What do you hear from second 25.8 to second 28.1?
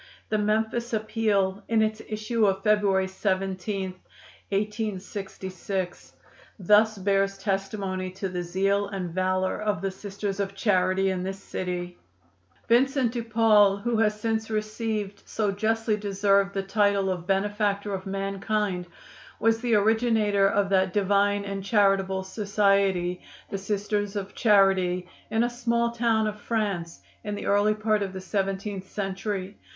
town of France, in the early part